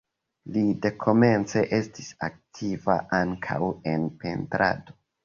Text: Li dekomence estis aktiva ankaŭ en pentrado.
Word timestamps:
Li 0.53 0.61
dekomence 0.85 1.61
estis 1.77 2.07
aktiva 2.29 2.97
ankaŭ 3.19 3.59
en 3.93 4.09
pentrado. 4.25 4.99